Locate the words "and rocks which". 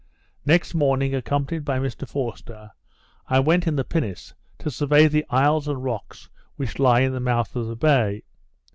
5.67-6.79